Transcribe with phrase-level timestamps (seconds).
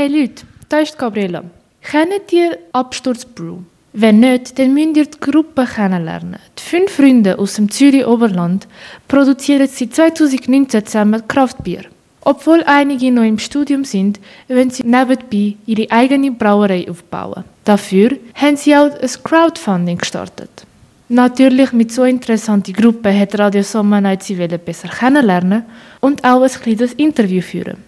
[0.00, 1.42] Hey Leute, da ist Gabriela.
[1.82, 3.56] Kennt ihr Absturzbrew?
[3.92, 6.36] Wenn nicht, dann müsst ihr die Gruppe kennenlernen.
[6.56, 8.68] Die fünf Freunde aus dem Zürich Oberland
[9.08, 11.86] produzieren seit 2019 zusammen Kraftbier.
[12.20, 17.42] Obwohl einige noch im Studium sind, wollen sie nebenbei ihre eigene Brauerei aufbauen.
[17.64, 20.64] Dafür haben sie auch ein Crowdfunding gestartet.
[21.08, 25.64] Natürlich mit so interessanten Gruppe hat Radio Sommer sie besser kennenlernen
[25.98, 27.87] und auch ein kleines Interview führen.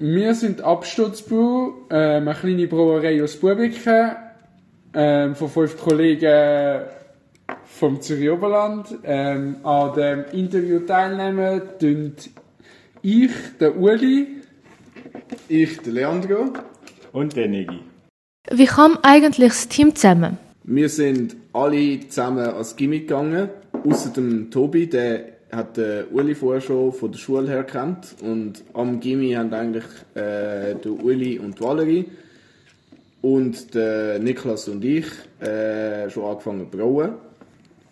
[0.00, 4.12] Wir sind Absturzbau, äh, eine kleine Brauerei aus Bubiken,
[4.92, 6.82] äh, von fünf Kollegen
[7.64, 8.86] vom Zürich Oberland.
[9.02, 12.14] Ähm, an dem Interview teilnehmen tun
[13.02, 14.36] ich, der Uli,
[15.48, 16.52] ich, der Leandro
[17.12, 17.80] und der Negi.
[18.52, 20.38] Wie kam eigentlich das Team zusammen?
[20.62, 23.48] Wir sind alle zusammen als Gimmick gegangen,
[23.84, 28.62] außer dem Tobi, der hat der Uli vorher schon von der Schule her kennt und
[28.74, 29.84] am Gimmi haben eigentlich
[30.14, 32.04] äh, der Uli und die Valerie
[33.22, 35.06] und der Niklas und ich
[35.40, 37.14] äh, schon angefangen zu brauen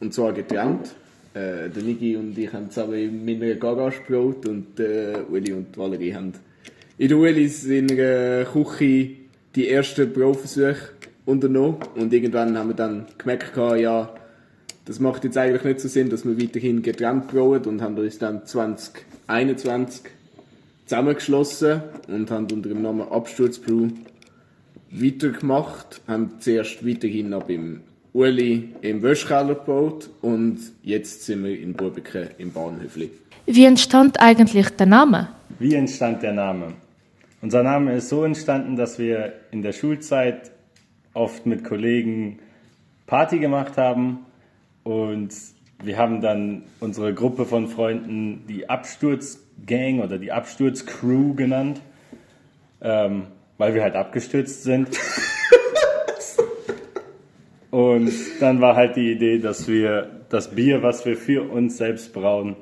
[0.01, 0.95] und zwar getrennt.
[1.34, 5.77] Äh, der Niki und ich haben zusammen in meiner Garage gebraut und der Uli und
[5.77, 6.33] Valerie haben
[6.99, 9.11] in der Ulis in der Küche
[9.55, 10.91] die ersten Brauversuche
[11.25, 14.15] unternommen und irgendwann haben wir dann gemerkt, ja
[14.87, 18.19] das macht jetzt eigentlich nicht so Sinn, dass wir weiterhin getrennt brauen und haben uns
[18.19, 20.03] dann 2021
[20.87, 23.89] zusammengeschlossen und haben unter dem Namen Absturzbrew
[24.93, 27.81] weitergemacht, haben zuerst weiterhin noch beim
[28.12, 33.11] Uli im Wäschkeller gebaut und jetzt sind wir in Burbeke im Bahnhöfli.
[33.47, 35.28] Wie entstand eigentlich der Name?
[35.59, 36.75] Wie entstand der Name?
[37.43, 40.53] Unser Name ist so entstanden, dass wir in der Schulzeit
[41.12, 42.39] oft mit Kollegen
[43.06, 44.21] Party gemacht haben
[44.87, 45.34] und
[45.83, 51.81] wir haben dann unsere Gruppe von Freunden die Absturzgang oder die Absturzcrew genannt,
[52.81, 53.25] ähm,
[53.59, 54.91] weil wir halt abgestürzt sind.
[57.73, 62.15] Und dann war halt die Idee, dass wir das Bier, was wir für uns selbst
[62.15, 62.55] brauen,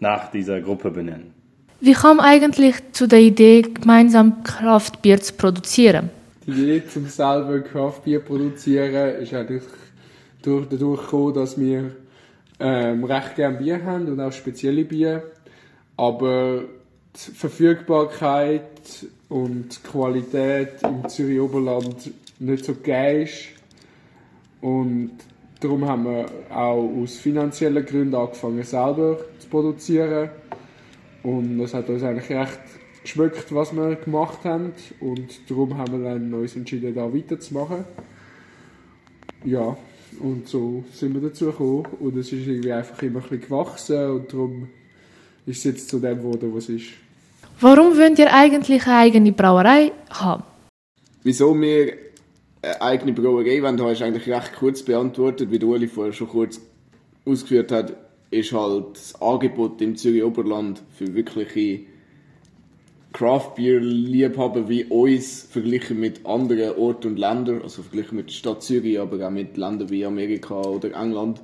[0.00, 1.32] nach dieser Gruppe benennen.
[1.80, 6.10] Wie kam eigentlich zu der Idee, gemeinsam Kraftbier zu produzieren?
[6.46, 9.62] Die Idee, zum selber Kraftbier zu produzieren, ist eigentlich
[10.48, 11.92] durch, dadurch gekommen, dass wir
[12.60, 15.22] ähm, recht gerne Bier haben und auch spezielle Bier.
[15.96, 16.62] Aber
[17.14, 23.48] die Verfügbarkeit und die Qualität im Zürich Oberland nicht so geil ist.
[24.60, 25.12] Und
[25.60, 30.30] darum haben wir auch aus finanziellen Gründen angefangen, selber zu produzieren.
[31.22, 32.60] Und es hat uns eigentlich recht
[33.02, 34.72] geschmeckt, was wir gemacht haben.
[35.00, 37.84] Und darum haben wir dann uns entschieden, da weiterzumachen.
[39.44, 39.76] Ja,
[40.20, 41.86] und so sind wir dazu gekommen.
[42.00, 44.68] Und es ist irgendwie einfach immer ein bisschen gewachsen und darum
[45.46, 46.88] ist es jetzt zu dem geworden, was es ist.
[47.60, 50.44] Warum wollt ihr eigentlich eine eigene Brauerei haben?
[51.24, 51.94] Wieso wir
[52.62, 56.60] eine eigene Brauerei wollen, ist eigentlich recht kurz beantwortet, wie Uli vorher schon kurz
[57.24, 57.94] ausgeführt hat,
[58.30, 61.80] ist halt das Angebot im Zürich Oberland für wirkliche
[63.18, 68.34] Craft Beer Liebhaber wie uns verglichen mit anderen Orten und Ländern, also verglichen mit der
[68.34, 71.42] Stadt Zürich, aber auch mit Ländern wie Amerika oder England,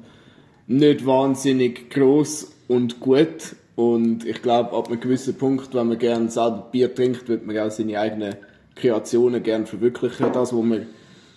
[0.68, 3.56] nicht wahnsinnig groß und gut.
[3.74, 7.58] Und ich glaube, ab einem gewissen Punkt, wenn man gerne selber Bier trinkt, wird man
[7.58, 8.36] auch seine eigenen
[8.76, 10.30] Kreationen gerne verwirklichen.
[10.32, 10.86] Das, was man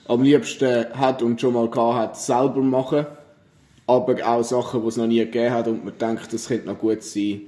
[0.08, 3.08] am liebsten hat und schon mal gehabt hat, selber machen.
[3.88, 6.78] Aber auch Sachen, die es noch nie gegeben hat und man denkt, das könnte noch
[6.78, 7.42] gut sein,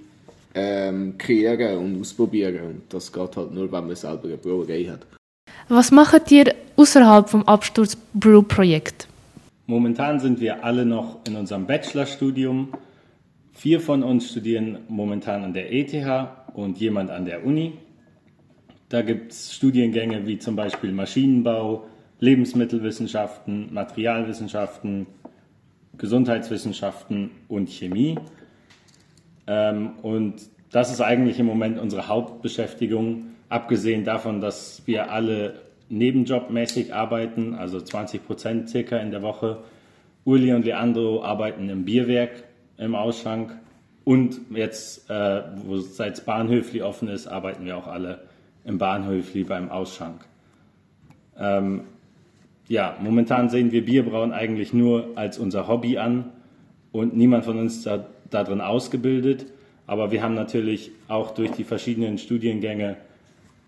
[0.53, 2.59] ähm, kreieren und ausprobieren.
[2.65, 5.05] Und das geht halt nur, wenn man selber eine Brauerei hat.
[5.67, 9.07] Was macht ihr außerhalb vom Absturz Brew Projekt?
[9.67, 12.69] Momentan sind wir alle noch in unserem Bachelorstudium.
[13.53, 15.93] Vier von uns studieren momentan an der ETH
[16.53, 17.73] und jemand an der Uni.
[18.89, 21.85] Da gibt es Studiengänge wie zum Beispiel Maschinenbau,
[22.19, 25.05] Lebensmittelwissenschaften, Materialwissenschaften,
[25.97, 28.17] Gesundheitswissenschaften und Chemie.
[29.49, 30.35] Ähm, und
[30.71, 35.55] das ist eigentlich im Moment unsere Hauptbeschäftigung, abgesehen davon, dass wir alle
[35.89, 39.57] nebenjobmäßig arbeiten, also 20 Prozent circa in der Woche.
[40.23, 42.43] Uli und Leandro arbeiten im Bierwerk
[42.77, 43.57] im Ausschank
[44.03, 48.19] und jetzt, äh, wo seit Bahnhöfli offen ist, arbeiten wir auch alle
[48.65, 50.25] im Bahnhöfli beim Ausschank.
[51.39, 51.85] Ähm,
[52.67, 56.25] ja, momentan sehen wir Bierbrauen eigentlich nur als unser Hobby an
[56.91, 59.45] und niemand von uns da darin ausgebildet.
[59.87, 62.97] Aber wir haben natürlich auch durch die verschiedenen Studiengänge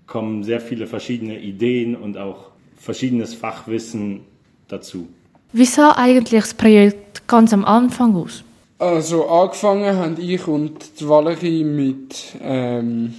[0.07, 4.21] kommen sehr viele verschiedene Ideen und auch verschiedenes Fachwissen
[4.67, 5.07] dazu.
[5.53, 8.43] Wie sah eigentlich das Projekt ganz am Anfang aus?
[8.79, 13.13] Also angefangen haben ich und die Valerie mit ähm,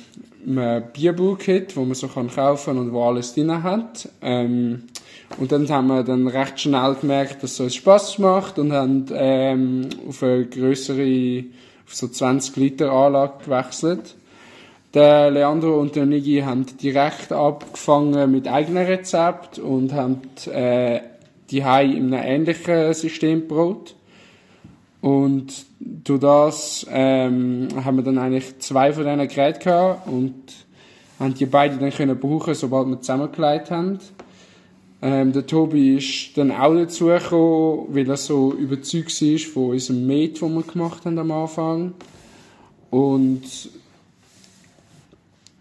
[0.46, 4.08] einem Bierbrewkit, wo man so kann kaufen und wo alles drin hat.
[4.20, 4.84] Ähm,
[5.38, 9.88] und dann haben wir dann recht schnell gemerkt, dass es Spaß macht und haben ähm,
[10.08, 11.44] auf eine größere,
[11.86, 14.16] auf so 20 Liter Anlage gewechselt.
[14.94, 20.20] Der Leandro und der Nigi haben direkt abgefangen mit eigenen Rezept und haben
[20.52, 21.00] äh,
[21.50, 23.94] die Hai in einem ähnlichen System gebaut.
[25.00, 30.34] Und durch das ähm, haben wir dann eigentlich zwei von diesen Geräten gehabt und
[31.18, 33.98] haben die beide dann können brauchen, sobald wir zusammengelegt haben.
[35.04, 40.40] Ähm, der Tobi ist dann auch dazugekommen, weil er so überzeugt war von unserem Met,
[40.40, 41.94] den wir gemacht haben am Anfang.
[42.90, 43.42] Und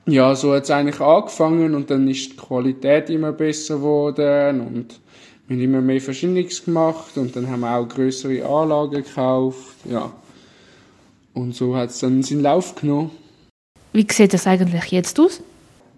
[0.05, 4.99] ja, so hat es eigentlich angefangen und dann ist die Qualität immer besser geworden und
[5.47, 10.11] wir haben immer mehr Verschiedenes gemacht und dann haben wir auch größere Anlagen gekauft, ja.
[11.33, 13.11] Und so hat es dann seinen Lauf genommen.
[13.93, 15.41] Wie sieht das eigentlich jetzt aus?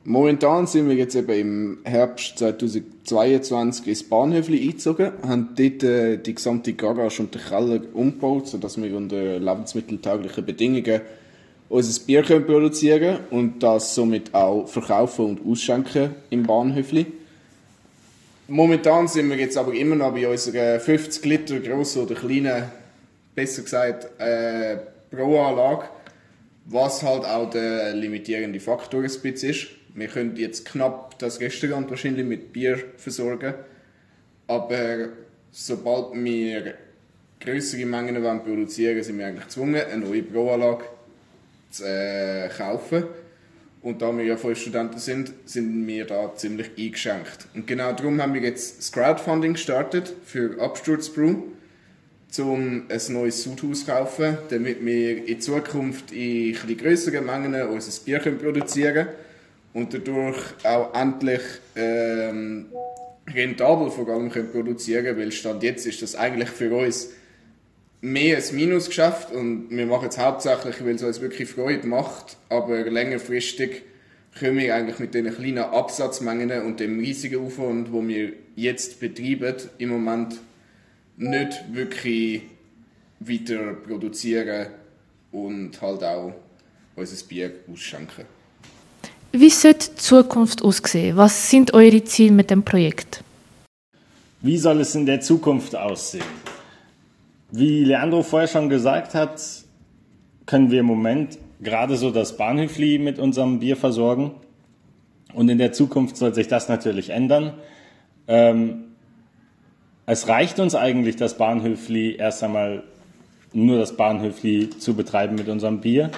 [0.06, 6.36] Momentan sind wir jetzt eben im Herbst 2022 ins Bahnhöfli eingezogen, haben dort äh, die
[6.36, 11.02] gesamte Garage und den Keller umgebaut, sodass wir unter lebensmitteltauglichen Bedingungen
[11.70, 17.06] unser Bier können produzieren und das somit auch verkaufen und ausschenken im Bahnhöfli.
[18.50, 22.66] Momentan sind wir jetzt aber immer noch bei unserer 50 Liter grossen oder kleinen,
[23.34, 24.78] besser gesagt, äh,
[25.10, 25.86] Pro-Anlage,
[26.66, 29.68] was halt auch der limitierende Faktor ein bisschen ist.
[29.96, 33.54] Wir können jetzt knapp das Restaurant wahrscheinlich mit Bier versorgen,
[34.48, 35.10] aber
[35.52, 36.74] sobald wir
[37.40, 40.86] größere Mengen wollen produzieren sind wir eigentlich gezwungen, eine neue Pro-Anlage
[41.70, 43.04] zu äh, kaufen.
[43.84, 47.48] Und da wir ja fünf Studenten sind, sind wir da ziemlich eingeschränkt.
[47.54, 51.36] Und genau darum haben wir jetzt das Crowdfunding gestartet für Absturzbrew,
[52.40, 58.04] um ein neues Sudhaus zu kaufen, damit wir in Zukunft in etwas größeren Mengen unser
[58.06, 59.08] Bier produzieren können
[59.74, 61.42] und dadurch auch endlich
[61.76, 62.68] ähm,
[63.28, 67.10] rentabel vor allem können produzieren weil Stand jetzt ist das eigentlich für uns
[68.02, 72.82] mehr ein Minusgeschäft und wir machen es hauptsächlich, weil es uns wirklich Freude macht, aber
[72.84, 73.84] längerfristig
[74.38, 79.56] können wir eigentlich mit den kleinen Absatzmengen und dem riesigen Aufwand, wo wir jetzt betreiben,
[79.78, 80.40] im Moment
[81.16, 82.42] nicht wirklich
[83.22, 84.68] weiter produzieren
[85.32, 86.34] und halt auch
[86.96, 88.26] unser Bier ausschenken.
[89.36, 91.18] Wie sollte die Zukunft aussehen?
[91.18, 93.24] Was sind eure Ziele mit dem Projekt?
[94.42, 96.24] Wie soll es in der Zukunft aussehen?
[97.50, 99.42] Wie Leandro vorher schon gesagt hat,
[100.46, 104.34] können wir im Moment gerade so das Bahnhöfli mit unserem Bier versorgen.
[105.34, 107.54] Und in der Zukunft soll sich das natürlich ändern.
[108.28, 108.84] Ähm,
[110.06, 112.84] es reicht uns eigentlich, das Bahnhöfli erst einmal
[113.52, 116.12] nur das Bahnhöfli zu betreiben mit unserem Bier.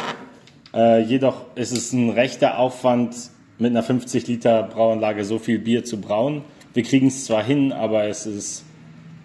[0.76, 3.16] Äh, jedoch ist es ein rechter Aufwand,
[3.58, 6.44] mit einer 50 Liter Brauanlage so viel Bier zu brauen.
[6.74, 8.66] Wir kriegen es zwar hin, aber es ist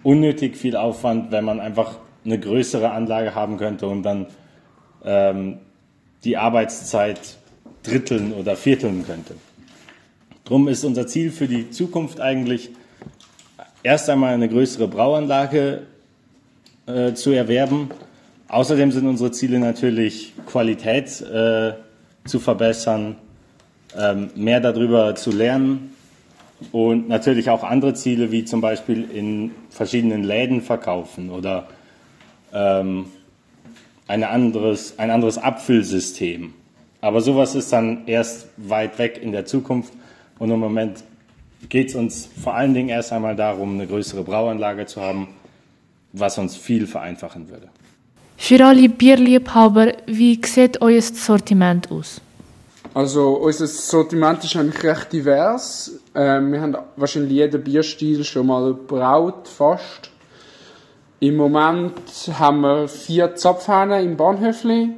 [0.03, 4.27] unnötig viel Aufwand, wenn man einfach eine größere Anlage haben könnte und dann
[5.03, 5.57] ähm,
[6.23, 7.19] die Arbeitszeit
[7.83, 9.35] dritteln oder vierteln könnte.
[10.45, 12.69] Drum ist unser Ziel für die Zukunft eigentlich,
[13.83, 15.87] erst einmal eine größere Brauanlage
[16.85, 17.89] äh, zu erwerben.
[18.51, 21.71] Außerdem sind unsere Ziele natürlich, Qualität äh,
[22.25, 23.15] zu verbessern,
[23.97, 25.95] ähm, mehr darüber zu lernen
[26.73, 31.69] und natürlich auch andere Ziele, wie zum Beispiel in verschiedenen Läden verkaufen oder
[32.53, 33.05] ähm,
[34.09, 36.53] ein, anderes, ein anderes Abfüllsystem.
[36.99, 39.93] Aber sowas ist dann erst weit weg in der Zukunft
[40.39, 41.05] und im Moment
[41.69, 45.29] geht es uns vor allen Dingen erst einmal darum, eine größere Brauanlage zu haben,
[46.11, 47.69] was uns viel vereinfachen würde.
[48.43, 52.19] Für alle Bierliebhaber, wie sieht euer Sortiment aus?
[52.91, 55.91] Also unser Sortiment ist eigentlich recht divers.
[56.15, 60.09] Ähm, wir haben wahrscheinlich jeden Bierstil schon mal braut, fast.
[61.19, 61.93] Im Moment
[62.39, 64.89] haben wir vier Zapfhähne im Bahnhöfli.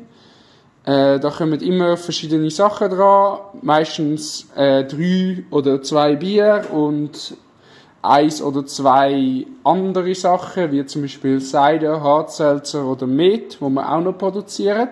[0.86, 3.40] Äh, da kommen immer verschiedene Sachen dran.
[3.62, 7.36] Meistens äh, drei oder zwei Bier und
[8.04, 14.02] eins oder zwei andere Sachen, wie zum Beispiel Seide, Hartselzer oder Met, wo wir auch
[14.02, 14.90] noch produzieren.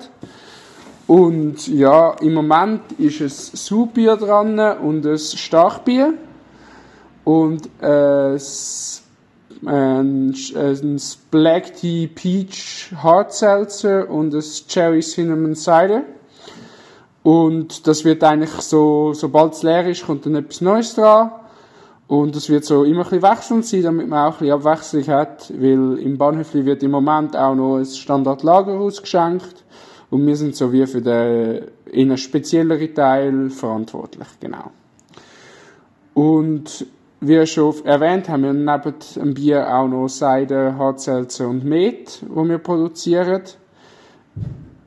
[1.08, 6.13] Und ja, im Moment ist es Saubier dran und ein Starkbier.
[7.25, 8.38] Und äh,
[9.65, 16.03] ein, ein Black Tea Peach Hard Seltzer und ein Cherry Cinnamon Cider.
[17.24, 21.32] Und das wird eigentlich so, sobald es leer ist, kommt dann etwas Neues dran.
[22.12, 25.08] Und es wird so immer ein bisschen wechselnd sein, damit man auch ein bisschen Abwechslung
[25.08, 29.63] hat, weil im Bahnhöfli wird im Moment auch noch ein Standardlager ausgeschenkt
[30.10, 34.72] und wir sind so wie für den in spezielleren Teil verantwortlich, genau.
[36.13, 36.86] Und
[37.22, 42.44] wie schon erwähnt, haben wir neben dem Bier auch noch Seide, Hartselze und Met, wo
[42.44, 43.44] wir produzieren.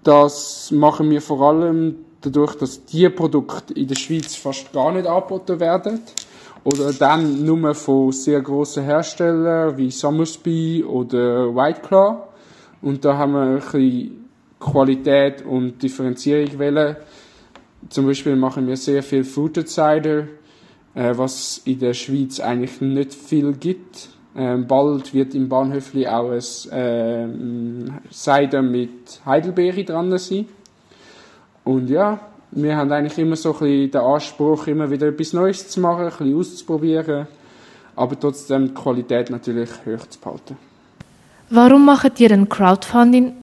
[0.02, 5.06] Das machen wir vor allem dadurch, dass diese Produkte in der Schweiz fast gar nicht
[5.06, 6.02] angeboten werden.
[6.64, 12.22] Oder dann nur von sehr grossen Herstellern wie Summersby oder White Claw.
[12.80, 14.24] Und da haben wir ein bisschen
[14.58, 16.96] Qualität und Differenzierung wählen.
[17.90, 20.28] Zum Beispiel machen wir sehr viel Fruited Cider,
[20.94, 24.08] äh, was in der Schweiz eigentlich nicht viel gibt.
[24.36, 30.46] Ähm, bald wird im Bahnhöfli auch ein äh, Cider mit Heidelbeere dran sein.
[31.62, 32.20] Und ja,
[32.54, 36.04] wir haben eigentlich immer so ein bisschen den Anspruch, immer wieder etwas Neues zu machen,
[36.04, 37.26] ein bisschen auszuprobieren,
[37.96, 40.56] aber trotzdem die Qualität natürlich hoch zu behalten.
[41.50, 43.40] Warum macht ihr ein Crowdfunding?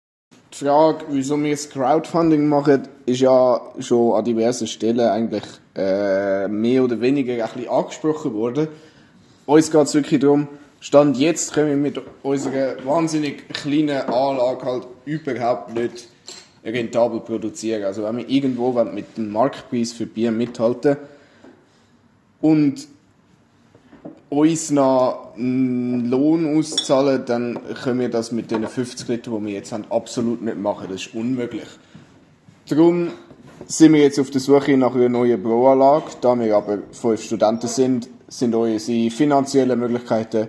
[0.53, 5.43] Die Frage, wieso wir das Crowdfunding machen, ist ja schon an diversen Stellen eigentlich
[5.75, 8.67] äh, mehr oder weniger ein bisschen angesprochen worden.
[9.45, 10.47] Uns geht es wirklich darum,
[10.79, 16.07] Stand jetzt können wir mit unserer wahnsinnig kleinen Anlage halt überhaupt nicht
[16.63, 17.83] rentabel produzieren.
[17.83, 20.97] Also wenn wir irgendwo mit dem Marktpreis für Bier mithalten
[22.41, 22.87] und
[24.29, 29.53] uns noch einen Lohn auszahlen, dann können wir das mit den 50 Liter, die wir
[29.53, 30.87] jetzt haben, absolut nicht machen.
[30.89, 31.67] Das ist unmöglich.
[32.69, 33.09] Darum
[33.67, 36.11] sind wir jetzt auf der Suche nach einer neuen Broanlage.
[36.21, 40.47] Da wir aber fünf Studenten sind, sind unsere finanziellen Möglichkeiten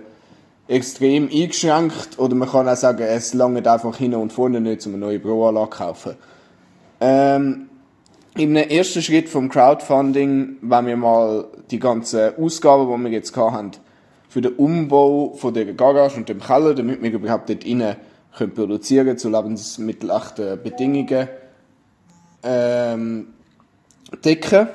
[0.73, 4.93] extrem eingeschränkt oder man kann auch sagen, es langt einfach hin und vorne nicht, um
[4.93, 6.15] eine neue Broanlage zu kaufen.
[6.99, 7.69] Ähm,
[8.35, 13.71] Im ersten Schritt vom Crowdfunding, wenn wir mal die ganzen Ausgaben, die wir jetzt haben,
[14.27, 17.95] für den Umbau von der Garage und dem Keller, damit wir überhaupt dort innen
[18.35, 21.27] können produzieren zu lebensmittelachten Bedingungen,
[22.41, 23.27] ähm,
[24.25, 24.67] decken.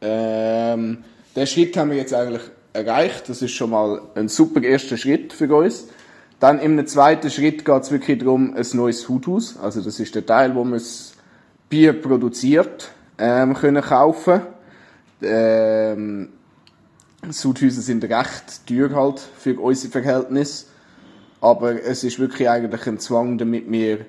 [0.00, 2.42] Ähm, den Schritt haben wir jetzt eigentlich
[2.74, 3.28] erreicht.
[3.28, 5.88] Das ist schon mal ein super erster Schritt für uns.
[6.40, 9.56] Dann im zweiten Schritt geht es wirklich darum, ein neues Huthaus.
[9.56, 11.14] Also das ist der Teil, wo man das
[11.70, 14.42] Bier produziert, ähm, können kaufen.
[15.22, 16.28] Ähm,
[17.30, 20.66] Sudhäuser sind recht teuer halt für unsere Verhältnisse.
[21.40, 24.06] Aber es ist wirklich eigentlich ein Zwang, damit wir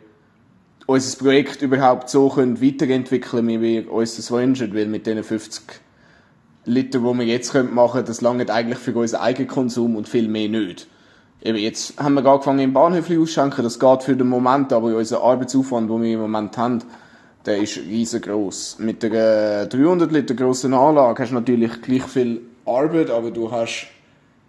[0.87, 4.75] unser Projekt überhaupt so können weiterentwickeln wie wir uns das wünschen.
[4.75, 5.63] Weil mit diesen 50
[6.65, 10.27] Liter, die wir jetzt machen können, das langt eigentlich für unseren eigenen Konsum und viel
[10.27, 10.87] mehr nicht.
[11.41, 15.21] Eben jetzt haben wir angefangen im Bahnhof auszuschenken, das geht für den Moment, aber unser
[15.21, 16.81] Arbeitsaufwand, den wir im Moment haben,
[17.45, 18.77] der ist riesengroß.
[18.79, 23.87] Mit der 300 Liter grossen Anlage hast du natürlich gleich viel Arbeit, aber du hast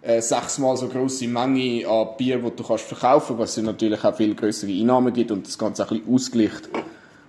[0.01, 4.15] äh, sechsmal so große Menge an Bier, die du kannst verkaufen, was dir natürlich auch
[4.15, 6.69] viel größere Einnahmen gibt und das Ganze ein bisschen ausgleicht.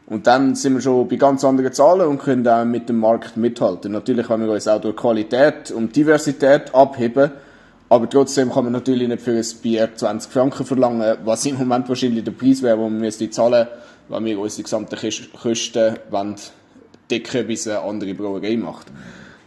[0.08, 3.36] Und dann sind wir schon bei ganz anderen Zahlen und können auch mit dem Markt
[3.36, 3.92] mithalten.
[3.92, 7.30] Natürlich können wir uns auch durch Qualität und Diversität abheben,
[7.90, 11.90] aber trotzdem kann man natürlich nicht für ein Bier 20 Franken verlangen, was im Moment
[11.90, 13.66] wahrscheinlich der Preis wäre, wo wir müsste zahlen,
[14.08, 14.96] wenn wir unsere gesamten
[15.42, 16.36] Kosten wollen,
[17.10, 18.86] decken, bis eine andere Brauerei macht.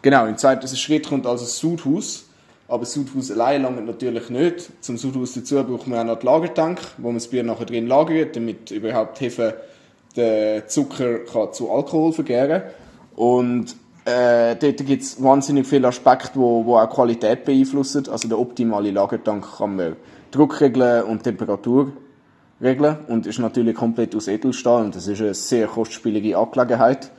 [0.04, 2.26] Genau, im zweiten Schritt kommt also das Sudhaus.
[2.68, 4.70] Aber das Sudhaus allein langt natürlich nicht.
[4.82, 7.88] Zum Sudhaus dazu braucht man auch noch den Lagertank, wo man das Bier nachher drin
[7.88, 9.56] lagert, damit überhaupt Hefe
[10.16, 12.64] den Zucker kann zu Alkohol vergären
[13.16, 13.76] Und
[14.06, 18.08] äh, dort gibt es wahnsinnig viele Aspekte, wo, wo auch Qualität beeinflussen.
[18.10, 19.96] Also der optimale Lagertank kann man
[20.32, 21.92] Druck regeln und Temperatur
[22.62, 27.12] regeln und ist natürlich komplett aus Edelstahl und das ist eine sehr kostspielige Angelegenheit.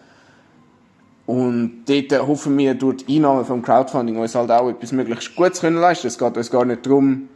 [1.26, 5.61] Und dort hoffen wir durch die Einnahme vom Crowdfunding uns halt auch etwas möglichst Gutes
[5.61, 6.08] können leisten.
[6.08, 7.28] Es geht uns gar nicht darum,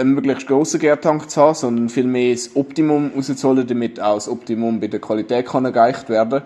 [0.00, 4.80] einen möglichst grossen Gärtank zu haben, sondern vielmehr das Optimum rauszuholen, damit auch das Optimum
[4.80, 6.42] bei der Qualität kann erreicht werden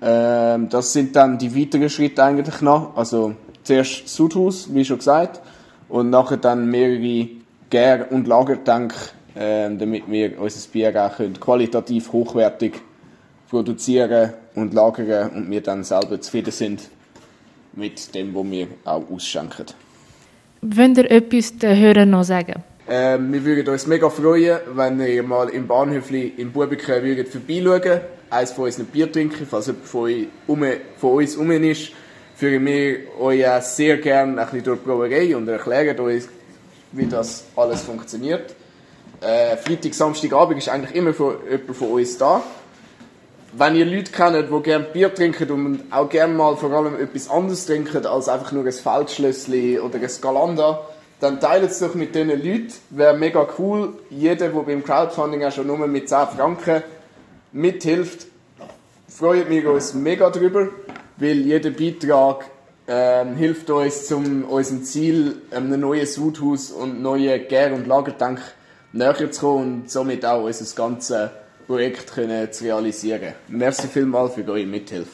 [0.00, 2.96] ähm, Das sind dann die weiteren Schritte eigentlich noch.
[2.96, 5.40] Also zuerst das Sudhaus, wie schon gesagt,
[5.88, 7.28] und nachher dann mehrere
[7.70, 8.94] Gär- und Lagertank,
[9.36, 12.80] ähm, damit wir unser Bier auch qualitativ hochwertig
[13.48, 16.88] produzieren und lagern und wir dann selber zufrieden sind
[17.72, 19.66] mit dem, was wir auch ausschenken.
[20.62, 22.62] Wollt ihr etwas den Hörern noch sagen?
[22.88, 28.00] Ähm, wir würden uns mega freuen, wenn ihr mal im Bahnhöfli in Bubiken würdet vorbeischauen
[28.30, 31.92] eins von unseren Bier trinken, falls jemand von, uns um ist,
[32.36, 36.24] führen wir euch auch sehr gerne ein bisschen durch die Brauerei und erklären euch,
[36.92, 38.54] wie das alles funktioniert.
[39.20, 42.42] Äh, Freitag, Samstagabend ist eigentlich immer jemand von uns da.
[43.52, 47.28] Wenn ihr Leute kennt, die gerne Bier trinken und auch gerne mal vor allem etwas
[47.28, 50.86] anderes trinken als einfach nur ein Feldschlössli oder ein Galanda,
[51.20, 52.72] dann teilt es doch mit diesen Leuten.
[52.90, 53.94] Wäre mega cool.
[54.08, 56.82] Jeder, der beim Crowdfunding auch schon nur mit 10 Franken
[57.52, 58.26] mithilft,
[59.08, 60.68] freuen wir uns mega drüber,
[61.16, 62.44] weil jeder Beitrag
[62.86, 68.40] ähm, hilft uns, zum unserem Ziel, einem neuen Sudhaus und neuen Gär- und Lagertank
[68.92, 71.30] näher zu kommen und somit auch unser ganzes
[71.70, 73.32] Projekt können zu realisieren.
[73.46, 75.10] Merci vielmals für eure Mithilfe.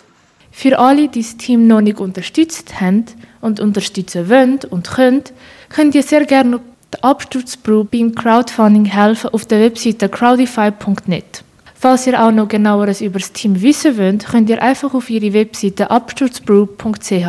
[0.50, 3.04] Für alle, die das Team noch nicht unterstützt haben
[3.42, 5.22] und unterstützen wollen und können,
[5.68, 6.60] könnt ihr sehr gerne
[6.94, 11.44] der Absturzbrew beim Crowdfunding helfen auf der Webseite crowdify.net.
[11.74, 15.34] Falls ihr auch noch genaueres über das Team wissen wollt, könnt ihr einfach auf ihre
[15.34, 17.28] Webseite absturzbrew.ch gehen.